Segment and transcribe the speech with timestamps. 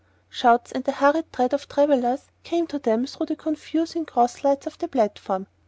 [0.29, 4.65] Shouts and the hurried tread of travellers came to them through the confusing cross lights
[4.65, 5.45] of the platform.